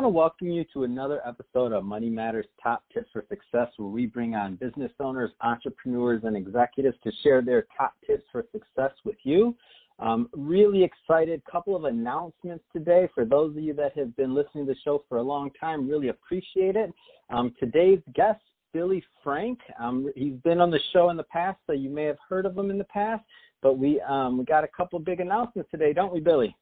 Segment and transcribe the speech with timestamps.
[0.00, 3.90] want to welcome you to another episode of Money Matters Top Tips for Success, where
[3.90, 8.92] we bring on business owners, entrepreneurs, and executives to share their top tips for success
[9.04, 9.54] with you.
[9.98, 11.42] Um, really excited.
[11.44, 15.04] Couple of announcements today for those of you that have been listening to the show
[15.06, 15.86] for a long time.
[15.86, 16.90] Really appreciate it.
[17.28, 18.40] Um, today's guest,
[18.72, 19.58] Billy Frank.
[19.78, 22.56] Um, he's been on the show in the past, so you may have heard of
[22.56, 23.22] him in the past.
[23.60, 26.56] But we um, we got a couple big announcements today, don't we, Billy?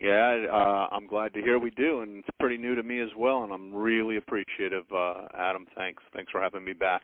[0.00, 3.08] Yeah, uh, I'm glad to hear we do, and it's pretty new to me as
[3.16, 4.84] well, and I'm really appreciative.
[4.94, 6.02] Uh, Adam, thanks.
[6.14, 7.02] Thanks for having me back.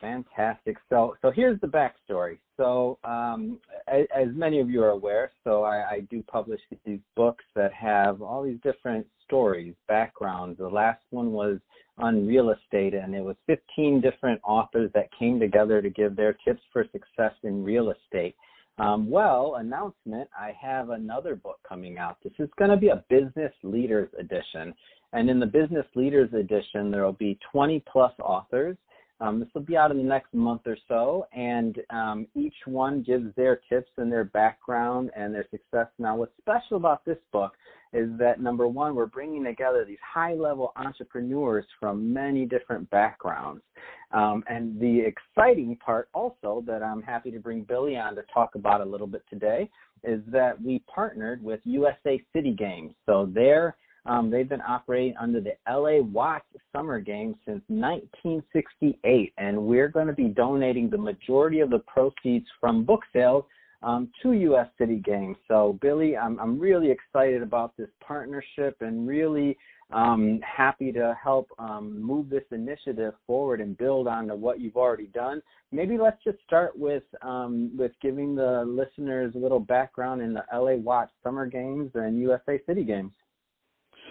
[0.00, 0.78] Fantastic.
[0.90, 2.38] So, so here's the backstory.
[2.56, 6.98] So, um, as, as, many of you are aware, so I, I, do publish these
[7.14, 10.58] books that have all these different stories, backgrounds.
[10.58, 11.58] The last one was
[11.98, 16.36] on real estate, and it was 15 different authors that came together to give their
[16.44, 18.34] tips for success in real estate.
[18.78, 22.16] Um, well, announcement, I have another book coming out.
[22.24, 24.74] This is going to be a business leaders edition.
[25.12, 28.76] And in the business leaders edition, there will be 20 plus authors.
[29.22, 33.04] Um, this will be out in the next month or so, and um, each one
[33.04, 35.86] gives their tips and their background and their success.
[36.00, 37.52] Now, what's special about this book
[37.92, 43.62] is that number one, we're bringing together these high level entrepreneurs from many different backgrounds.
[44.10, 48.56] Um, and the exciting part also that I'm happy to bring Billy on to talk
[48.56, 49.70] about a little bit today
[50.02, 52.92] is that we partnered with USA City Games.
[53.06, 59.56] So they're um, they've been operating under the LA Watts Summer Games since 1968, and
[59.56, 63.44] we're going to be donating the majority of the proceeds from book sales
[63.82, 64.68] um, to U.S.
[64.78, 65.36] City Games.
[65.46, 69.56] So, Billy, I'm, I'm really excited about this partnership and really
[69.92, 74.76] um, happy to help um, move this initiative forward and build on to what you've
[74.76, 75.42] already done.
[75.70, 80.44] Maybe let's just start with um, with giving the listeners a little background in the
[80.52, 83.12] LA Watts Summer Games and USA City Games.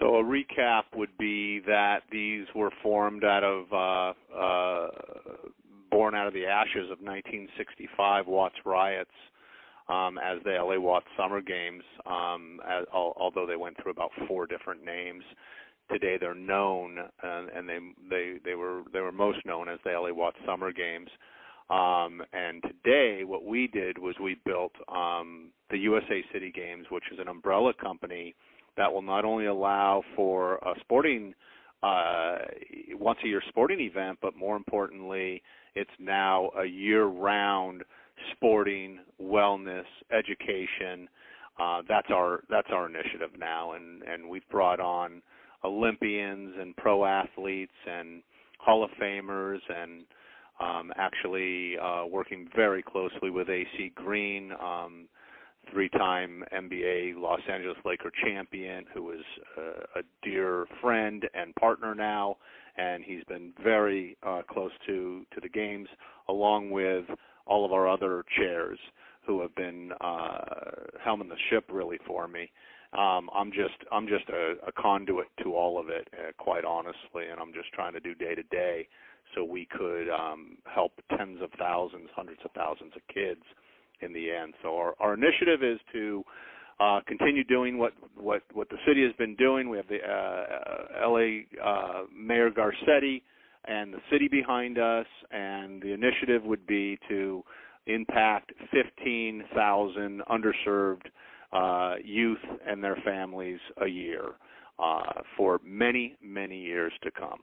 [0.00, 4.88] So a recap would be that these were formed out of uh, uh,
[5.90, 9.10] born out of the ashes of 1965 Watts riots
[9.88, 14.46] um, as the LA Watts Summer Games, um, as, although they went through about four
[14.46, 15.22] different names.
[15.90, 19.90] Today they're known, and, and they they they were they were most known as the
[19.90, 21.08] LA Watts Summer Games.
[21.68, 27.04] Um, and today, what we did was we built um, the USA City Games, which
[27.12, 28.34] is an umbrella company
[28.76, 31.34] that will not only allow for a sporting
[31.82, 32.38] uh,
[32.92, 35.42] once a year sporting event, but more importantly,
[35.74, 37.82] it's now a year round
[38.32, 39.84] sporting, wellness,
[40.16, 41.08] education.
[41.60, 45.22] Uh, that's our that's our initiative now, and and we've brought on
[45.64, 48.22] Olympians and pro athletes and
[48.58, 50.04] Hall of Famers and
[50.60, 55.08] um, actually uh, working very closely with AC Green, um,
[55.70, 59.24] three-time NBA Los Angeles Laker champion, who is
[59.56, 62.36] uh, a dear friend and partner now,
[62.76, 65.88] and he's been very uh, close to to the games,
[66.28, 67.04] along with
[67.46, 68.78] all of our other chairs
[69.26, 70.38] who have been uh,
[71.06, 72.50] helming the ship really for me.
[72.92, 77.28] Um, I'm just I'm just a, a conduit to all of it, uh, quite honestly,
[77.30, 78.88] and I'm just trying to do day to day
[79.34, 83.42] so we could um, help tens of thousands, hundreds of thousands of kids
[84.02, 84.54] in the end.
[84.62, 86.24] So our, our initiative is to
[86.80, 89.68] uh, continue doing what, what what the city has been doing.
[89.68, 93.22] We have the uh, LA uh, Mayor Garcetti
[93.66, 97.44] and the city behind us, and the initiative would be to
[97.86, 101.06] impact 15,000 underserved
[101.52, 104.22] uh, youth and their families a year
[104.78, 107.40] uh, for many, many years to come.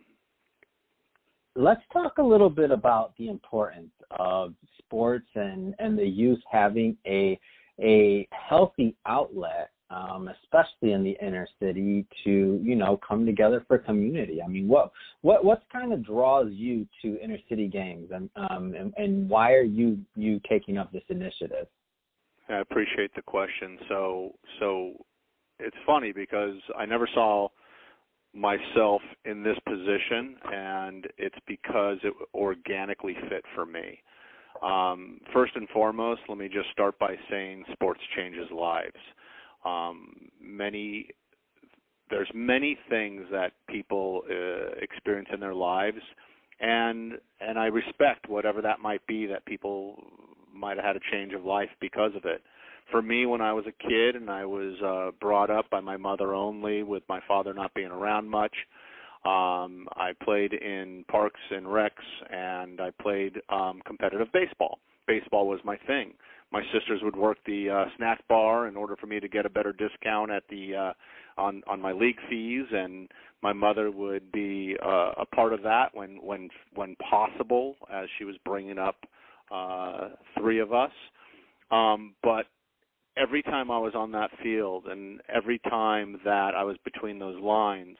[1.55, 4.53] Let's talk a little bit about the importance of
[4.89, 7.39] sports and, and the youth having a
[7.79, 13.77] a healthy outlet um, especially in the inner city, to you know come together for
[13.79, 14.41] community.
[14.41, 14.91] I mean, what
[15.21, 19.53] what what kind of draws you to inner city games, and um, and, and why
[19.53, 21.67] are you you taking up this initiative?
[22.49, 23.79] I appreciate the question.
[23.87, 24.93] So so
[25.59, 27.47] it's funny because I never saw
[28.35, 34.03] myself in this position, and it's because it organically fit for me.
[34.61, 38.97] Um, first and foremost, let me just start by saying sports changes lives
[39.65, 41.09] um, many
[42.09, 45.99] there's many things that people uh, experience in their lives
[46.59, 50.03] and and I respect whatever that might be that people
[50.53, 52.41] might have had a change of life because of it.
[52.91, 55.97] For me when I was a kid and I was uh brought up by my
[55.97, 58.55] mother only with my father not being around much,
[59.25, 61.89] Um, I played in parks and recs,
[62.31, 64.79] and I played um, competitive baseball.
[65.07, 66.13] Baseball was my thing.
[66.51, 69.49] My sisters would work the uh, snack bar in order for me to get a
[69.49, 70.93] better discount at the uh,
[71.39, 73.09] on on my league fees, and
[73.43, 78.23] my mother would be uh, a part of that when when when possible, as she
[78.23, 78.95] was bringing up
[79.51, 80.91] uh, three of us.
[81.71, 82.45] Um, but
[83.17, 87.39] every time I was on that field, and every time that I was between those
[87.41, 87.97] lines,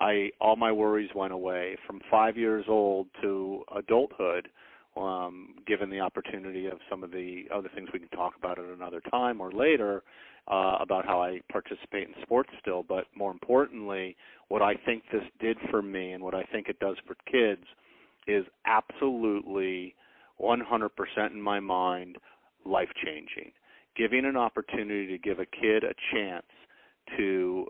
[0.00, 4.48] I all my worries went away from five years old to adulthood.
[4.96, 8.64] Um, given the opportunity of some of the other things we can talk about at
[8.64, 10.02] another time or later
[10.48, 14.16] uh, about how I participate in sports still, but more importantly,
[14.48, 17.66] what I think this did for me and what I think it does for kids
[18.26, 19.94] is absolutely
[20.40, 20.88] 100%
[21.30, 22.16] in my mind
[22.64, 23.52] life changing.
[23.96, 26.46] Giving an opportunity to give a kid a chance
[27.16, 27.66] to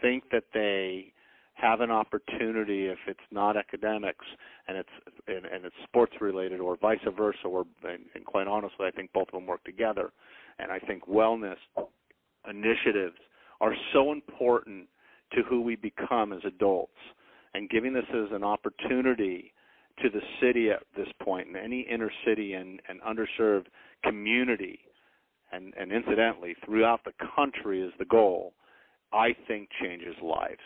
[0.00, 1.12] think that they
[1.54, 4.24] have an opportunity if it's not academics
[4.66, 4.88] and it's
[5.28, 9.12] and, and it's sports related or vice versa or and, and quite honestly I think
[9.12, 10.12] both of them work together.
[10.58, 11.56] And I think wellness
[12.48, 13.16] initiatives
[13.60, 14.88] are so important
[15.34, 16.92] to who we become as adults.
[17.54, 19.52] And giving this as an opportunity
[20.02, 23.66] to the city at this point and any inner city and, and underserved
[24.04, 24.80] community
[25.52, 28.54] and, and incidentally throughout the country is the goal
[29.12, 30.60] I think changes lives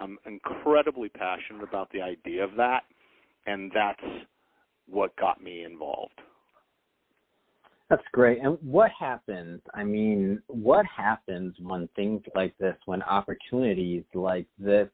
[0.00, 2.84] I'm incredibly passionate about the idea of that,
[3.46, 4.00] and that's
[4.88, 6.18] what got me involved.
[7.90, 8.38] That's great.
[8.40, 9.60] And what happens?
[9.74, 14.88] I mean, what happens when things like this, when opportunities like this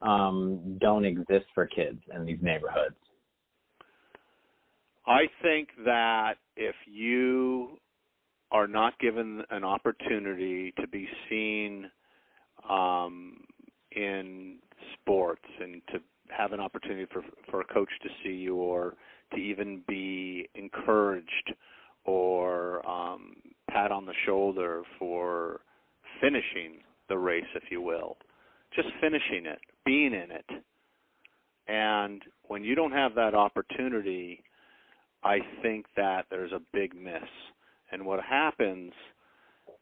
[0.00, 2.94] um, don't exist for kids in these neighborhoods?
[5.06, 7.78] I think that if you
[8.50, 11.90] are not given an opportunity to be seen
[12.68, 13.40] um,
[13.92, 14.56] in
[14.94, 15.98] sports and to
[16.30, 18.94] have an opportunity for for a coach to see you or
[19.32, 21.54] to even be encouraged
[22.04, 23.36] or um,
[23.70, 25.60] pat on the shoulder for
[26.20, 26.78] finishing
[27.08, 28.16] the race, if you will,
[28.74, 30.46] just finishing it, being in it.
[31.66, 34.42] And when you don't have that opportunity,
[35.22, 37.28] I think that there's a big miss.
[37.92, 38.92] And what happens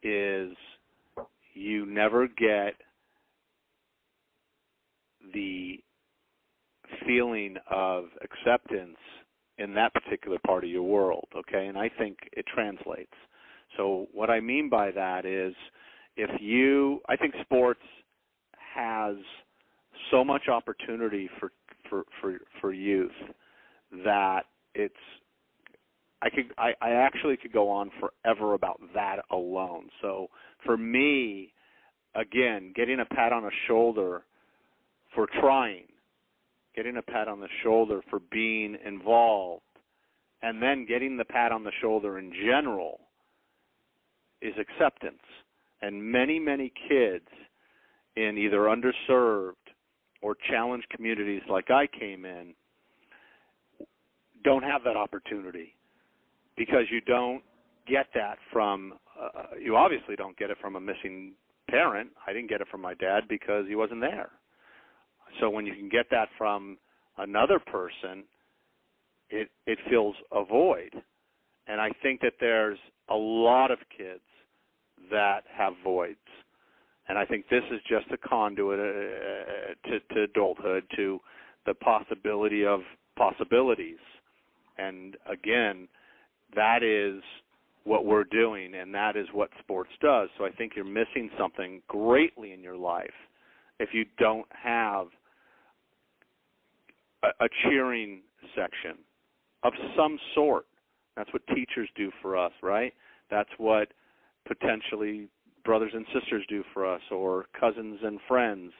[0.03, 0.51] is
[1.57, 2.75] you never get
[5.33, 5.79] the
[7.05, 8.97] feeling of acceptance
[9.57, 11.67] in that particular part of your world, okay?
[11.67, 13.13] And I think it translates.
[13.75, 15.53] So what I mean by that is
[16.15, 17.81] if you I think sports
[18.75, 19.15] has
[20.11, 21.51] so much opportunity for
[21.89, 23.11] for for for youth
[24.03, 24.43] that
[24.73, 24.95] it's
[26.21, 29.89] I could I, I actually could go on forever about that alone.
[30.01, 30.29] So
[30.65, 31.53] for me,
[32.15, 34.23] again, getting a pat on the shoulder
[35.13, 35.85] for trying,
[36.75, 39.61] getting a pat on the shoulder for being involved,
[40.41, 42.99] and then getting the pat on the shoulder in general
[44.41, 45.21] is acceptance.
[45.81, 47.27] And many, many kids
[48.15, 49.53] in either underserved
[50.23, 52.55] or challenged communities like I came in
[54.43, 55.76] don't have that opportunity
[56.57, 57.41] because you don't
[57.87, 61.33] get that from uh, you obviously don't get it from a missing
[61.69, 62.09] parent.
[62.25, 64.29] I didn't get it from my dad because he wasn't there.
[65.39, 66.77] So when you can get that from
[67.17, 68.23] another person,
[69.29, 70.93] it it fills a void.
[71.67, 74.21] And I think that there's a lot of kids
[75.11, 76.17] that have voids.
[77.09, 81.19] And I think this is just a conduit uh, to, to adulthood, to
[81.65, 82.81] the possibility of
[83.17, 83.99] possibilities.
[84.77, 85.87] And again,
[86.55, 87.21] that is
[87.83, 90.29] what we're doing, and that is what sports does.
[90.37, 93.13] So I think you're missing something greatly in your life
[93.79, 95.07] if you don't have
[97.23, 98.21] a, a cheering
[98.55, 98.97] section
[99.63, 100.65] of some sort.
[101.15, 102.93] That's what teachers do for us, right?
[103.31, 103.93] That's what
[104.47, 105.29] potentially
[105.63, 108.71] brothers and sisters do for us, or cousins and friends,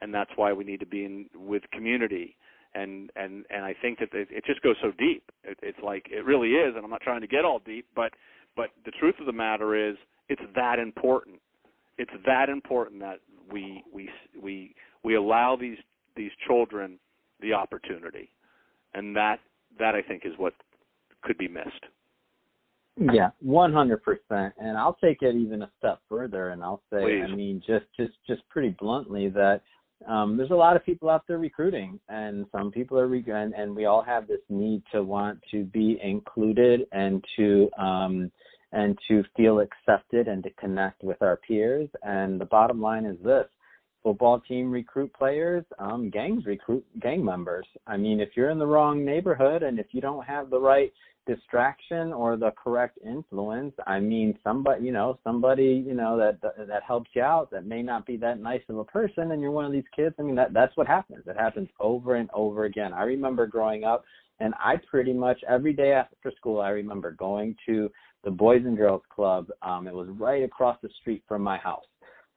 [0.00, 2.36] and that's why we need to be in with community.
[2.76, 5.22] And and and I think that it, it just goes so deep.
[5.44, 8.12] It, it's like it really is, and I'm not trying to get all deep, but
[8.54, 9.96] but the truth of the matter is,
[10.28, 11.40] it's that important.
[11.96, 15.78] It's that important that we we we we allow these
[16.16, 16.98] these children
[17.40, 18.30] the opportunity,
[18.94, 19.40] and that
[19.78, 20.52] that I think is what
[21.22, 21.84] could be missed.
[22.98, 24.54] Yeah, one hundred percent.
[24.58, 27.24] And I'll take it even a step further, and I'll say, Please.
[27.30, 29.60] I mean, just just just pretty bluntly that
[30.06, 33.54] um, there's a lot of people out there recruiting, and some people are rec- and,
[33.54, 38.30] and we all have this need to want to be included and to um,
[38.72, 41.88] and to feel accepted and to connect with our peers.
[42.02, 43.46] And the bottom line is this:
[44.02, 47.66] football team recruit players, um, gangs recruit gang members.
[47.86, 50.92] I mean, if you're in the wrong neighborhood and if you don't have the right
[51.26, 56.82] distraction or the correct influence, I mean, somebody, you know, somebody, you know, that that
[56.86, 59.64] helps you out that may not be that nice of a person, and you're one
[59.64, 60.14] of these kids.
[60.18, 61.24] I mean, that that's what happens.
[61.26, 62.92] It happens over and over again.
[62.92, 64.04] I remember growing up,
[64.40, 67.90] and I pretty much every day after school, I remember going to
[68.24, 69.48] the Boys and Girls Club.
[69.62, 71.84] Um, it was right across the street from my house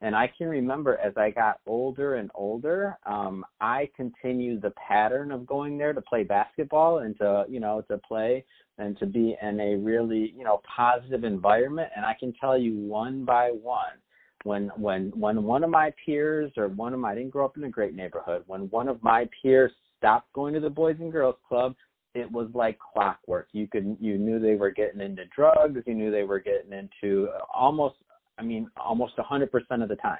[0.01, 5.31] and I can remember as I got older and older, um, I continued the pattern
[5.31, 8.45] of going there to play basketball and to, you know, to play
[8.79, 11.89] and to be in a really, you know, positive environment.
[11.95, 13.99] And I can tell you one by one,
[14.43, 17.57] when when when one of my peers or one of my I didn't grow up
[17.57, 21.11] in a great neighborhood, when one of my peers stopped going to the Boys and
[21.11, 21.75] Girls Club,
[22.15, 23.49] it was like clockwork.
[23.51, 27.29] You could you knew they were getting into drugs, you knew they were getting into
[27.53, 27.95] almost
[28.39, 29.49] I mean, almost a 100%
[29.83, 30.19] of the time.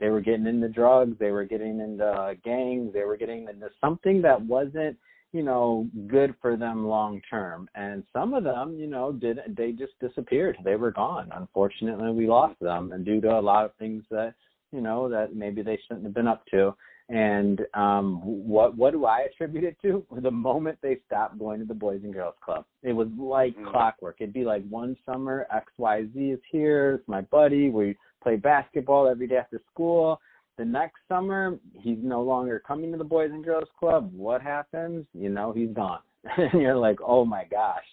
[0.00, 4.20] They were getting into drugs, they were getting into gangs, they were getting into something
[4.22, 4.96] that wasn't,
[5.32, 7.68] you know, good for them long term.
[7.74, 10.56] And some of them, you know, did they just disappeared.
[10.64, 11.30] They were gone.
[11.34, 14.34] Unfortunately, we lost them and due to a lot of things that,
[14.72, 16.74] you know, that maybe they shouldn't have been up to.
[17.08, 20.04] And um what what do I attribute it to?
[20.20, 22.64] The moment they stopped going to the Boys and Girls Club.
[22.82, 23.70] It was like mm-hmm.
[23.70, 24.16] clockwork.
[24.20, 29.26] It'd be like one summer XYZ is here, it's my buddy, we play basketball every
[29.26, 30.20] day after school.
[30.60, 34.12] The next summer he's no longer coming to the Boys and Girls Club.
[34.14, 35.06] What happens?
[35.14, 36.00] You know, he's gone.
[36.36, 37.86] and you're like, Oh my gosh.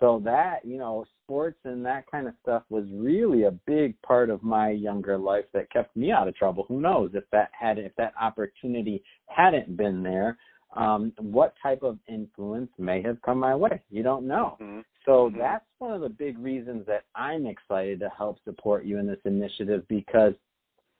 [0.00, 4.30] So that, you know, sports and that kind of stuff was really a big part
[4.30, 6.64] of my younger life that kept me out of trouble.
[6.68, 10.38] Who knows if that had if that opportunity hadn't been there,
[10.74, 13.82] um, what type of influence may have come my way?
[13.90, 14.56] You don't know.
[14.58, 14.80] Mm-hmm.
[15.04, 15.38] So mm-hmm.
[15.38, 19.20] that's one of the big reasons that I'm excited to help support you in this
[19.24, 20.32] initiative because,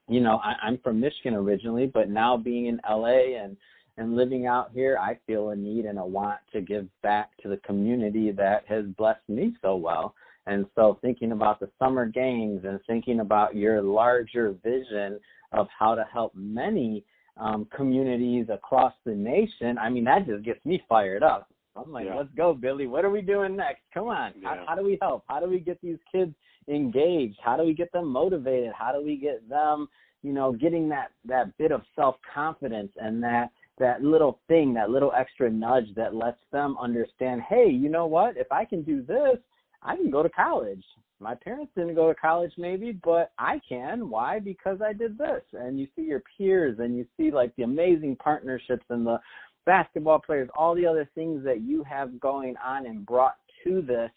[0.08, 3.56] you know, I, I'm from Michigan originally, but now being in LA and
[3.98, 7.48] and living out here, I feel a need and a want to give back to
[7.48, 10.14] the community that has blessed me so well.
[10.46, 15.18] And so thinking about the summer games and thinking about your larger vision
[15.52, 17.04] of how to help many
[17.38, 21.48] um, communities across the nation, I mean, that just gets me fired up.
[21.74, 22.16] I'm like, yeah.
[22.16, 22.86] let's go, Billy.
[22.86, 23.82] What are we doing next?
[23.92, 24.32] Come on.
[24.40, 24.56] Yeah.
[24.56, 25.24] How, how do we help?
[25.28, 26.34] How do we get these kids
[26.68, 27.38] engaged?
[27.42, 28.72] How do we get them motivated?
[28.76, 29.88] How do we get them,
[30.22, 34.90] you know, getting that that bit of self confidence and that that little thing, that
[34.90, 38.36] little extra nudge that lets them understand, hey, you know what?
[38.36, 39.36] If I can do this,
[39.82, 40.82] I can go to college.
[41.20, 44.10] My parents didn't go to college maybe, but I can.
[44.10, 44.38] Why?
[44.38, 45.42] Because I did this.
[45.52, 49.18] And you see your peers and you see like the amazing partnerships and the
[49.64, 54.10] basketball players, all the other things that you have going on and brought to this.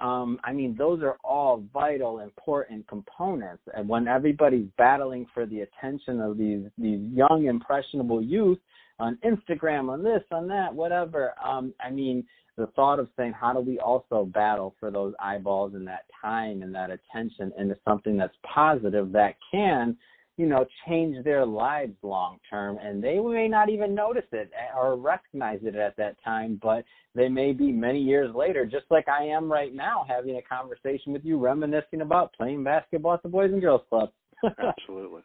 [0.00, 3.62] Um, I mean, those are all vital, important components.
[3.74, 8.58] And when everybody's battling for the attention of these these young, impressionable youth,
[9.00, 11.34] on Instagram, on this, on that, whatever.
[11.44, 12.24] Um, I mean,
[12.56, 16.62] the thought of saying, how do we also battle for those eyeballs and that time
[16.62, 19.96] and that attention into something that's positive that can,
[20.38, 22.78] you know, change their lives long term.
[22.80, 27.28] And they may not even notice it or recognize it at that time, but they
[27.28, 31.24] may be many years later, just like I am right now, having a conversation with
[31.24, 34.10] you, reminiscing about playing basketball at the Boys and Girls Club.
[34.58, 35.22] Absolutely.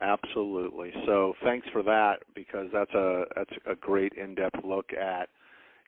[0.00, 0.92] Absolutely.
[1.06, 5.28] So thanks for that because that's a that's a great in-depth look at.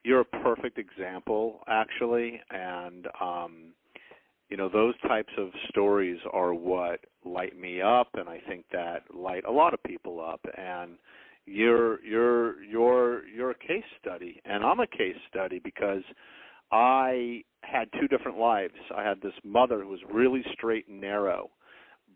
[0.03, 3.73] You're a perfect example, actually, and um,
[4.49, 9.03] you know those types of stories are what light me up, and I think that
[9.13, 10.41] light a lot of people up.
[10.57, 10.97] And
[11.45, 16.03] you're you're you're you're a case study, and I'm a case study because
[16.71, 18.73] I had two different lives.
[18.95, 21.49] I had this mother who was really straight and narrow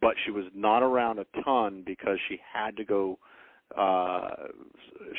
[0.01, 3.19] but she was not around a ton because she had to go
[3.77, 4.47] uh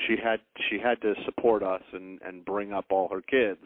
[0.07, 3.65] she had she had to support us and and bring up all her kids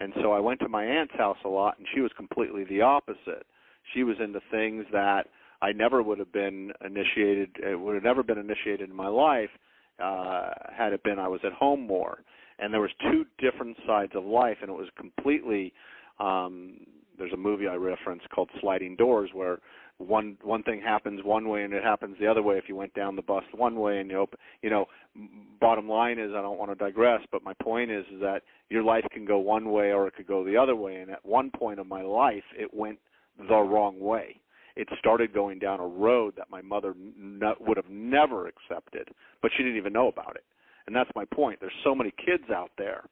[0.00, 2.80] and so i went to my aunt's house a lot and she was completely the
[2.80, 3.46] opposite.
[3.94, 5.26] She was into things that
[5.62, 9.50] i never would have been initiated it would have never been initiated in my life
[10.02, 12.22] uh had it been i was at home more.
[12.60, 15.72] And there was two different sides of life and it was completely
[16.20, 16.80] um
[17.18, 19.58] there's a movie i reference called sliding doors where
[19.98, 22.56] one one thing happens one way and it happens the other way.
[22.56, 24.86] If you went down the bus one way and you open you know
[25.60, 28.82] bottom line is i don't want to digress but my point is, is that your
[28.82, 30.96] life can go one way or it could go the other way.
[30.96, 32.98] And at one point of my life it went
[33.48, 34.40] the wrong way.
[34.76, 36.94] It started going down a road that my mother
[37.60, 39.08] would have never accepted
[39.42, 40.44] but she didn't even know about it.
[40.86, 41.58] And that's my point.
[41.60, 43.02] There's so many kids out there.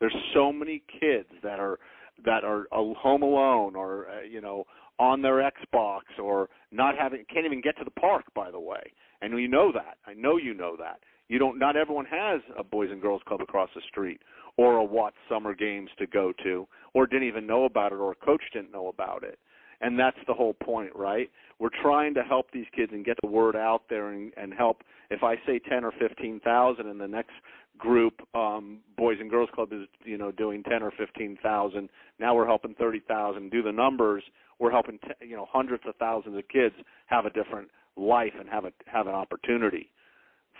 [0.00, 1.78] There's so many kids that are
[2.24, 4.64] that are home alone or uh, you know
[4.98, 8.92] on their Xbox or not having can't even get to the park by the way
[9.22, 9.98] and you know that.
[10.06, 11.00] I know you know that.
[11.28, 11.58] You don't.
[11.58, 14.20] Not everyone has a boys and girls club across the street,
[14.56, 18.12] or a Watts summer games to go to, or didn't even know about it, or
[18.12, 19.38] a coach didn't know about it.
[19.80, 21.30] And that's the whole point, right?
[21.58, 24.82] We're trying to help these kids and get the word out there and, and help.
[25.10, 27.32] If I say ten or fifteen thousand, and the next
[27.78, 31.88] group, um, Boys and Girls Club is you know doing ten or fifteen thousand.
[32.18, 33.50] Now we're helping thirty thousand.
[33.50, 34.22] Do the numbers.
[34.58, 36.74] We're helping t- you know hundreds of thousands of kids
[37.06, 39.90] have a different life and have a have an opportunity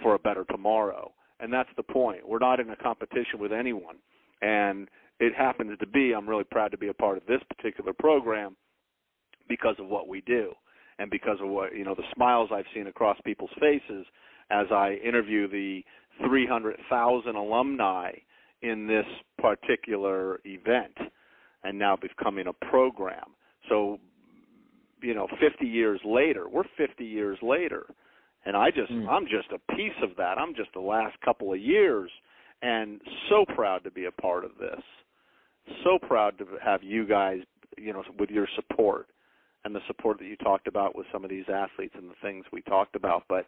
[0.02, 1.12] for a better tomorrow.
[1.40, 2.28] And that's the point.
[2.28, 3.96] We're not in a competition with anyone.
[4.42, 7.92] And it happens to be I'm really proud to be a part of this particular
[7.92, 8.56] program
[9.50, 10.54] because of what we do
[10.99, 14.07] and because of what you know the smiles I've seen across people's faces
[14.50, 15.83] as I interview the
[16.25, 18.12] 300,000 alumni
[18.62, 19.07] in this
[19.38, 20.97] particular event
[21.64, 23.26] and now becoming a program.
[23.69, 23.99] So,
[25.02, 27.87] you know, 50 years later, we're 50 years later,
[28.45, 29.09] and I just, mm.
[29.09, 30.37] I'm just a piece of that.
[30.38, 32.11] I'm just the last couple of years,
[32.62, 34.80] and so proud to be a part of this.
[35.85, 37.40] So proud to have you guys,
[37.78, 39.07] you know, with your support
[39.64, 42.44] and the support that you talked about with some of these athletes and the things
[42.52, 43.24] we talked about.
[43.28, 43.46] But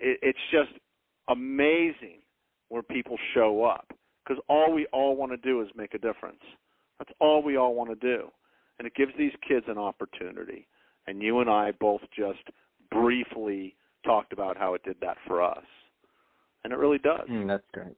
[0.00, 0.70] it, it's just
[1.28, 2.20] amazing
[2.68, 3.92] where people show up
[4.24, 6.40] because all we all want to do is make a difference.
[6.98, 8.28] That's all we all want to do.
[8.78, 10.66] And it gives these kids an opportunity.
[11.06, 12.42] And you and I both just
[12.90, 15.64] briefly talked about how it did that for us.
[16.64, 17.28] And it really does.
[17.28, 17.96] Mm, that's great.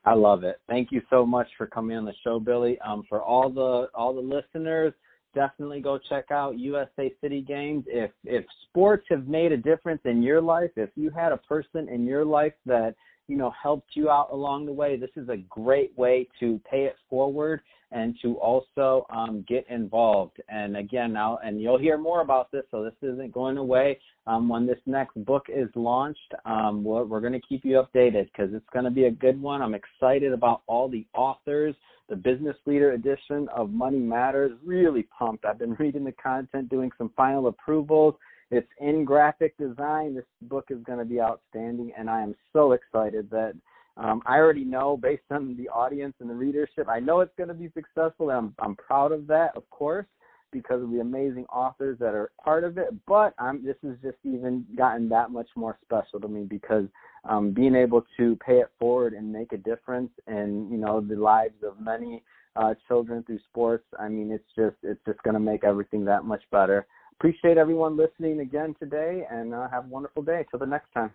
[0.04, 0.60] I love it.
[0.68, 2.78] Thank you so much for coming on the show, Billy.
[2.80, 4.92] Um, for all the all the listeners,
[5.34, 7.84] definitely go check out USA City Games.
[7.86, 11.88] If if sports have made a difference in your life, if you had a person
[11.88, 12.94] in your life that
[13.30, 16.84] you know helped you out along the way, this is a great way to pay
[16.84, 17.60] it forward
[17.92, 20.40] and to also um, get involved.
[20.48, 23.98] And again, now and you'll hear more about this, so this isn't going away.
[24.26, 28.26] Um, when this next book is launched, um, we're, we're going to keep you updated
[28.26, 29.62] because it's going to be a good one.
[29.62, 31.74] I'm excited about all the authors.
[32.08, 35.44] The Business Leader edition of Money Matters, really pumped.
[35.44, 38.14] I've been reading the content, doing some final approvals.
[38.50, 40.14] It's in graphic design.
[40.14, 43.54] This book is going to be outstanding, and I am so excited that
[43.96, 47.48] um, I already know based on the audience and the readership, I know it's going
[47.48, 48.30] to be successful.
[48.30, 50.06] And I'm, I'm proud of that, of course,
[50.52, 52.88] because of the amazing authors that are part of it.
[53.06, 56.86] But I'm, this has just even gotten that much more special to me because
[57.28, 61.16] um, being able to pay it forward and make a difference in you know the
[61.16, 62.22] lives of many
[62.56, 63.84] uh, children through sports.
[63.98, 66.86] I mean, it's just it's just going to make everything that much better
[67.20, 70.46] appreciate everyone listening again today and uh, have a wonderful day.
[70.50, 71.10] Till the next time.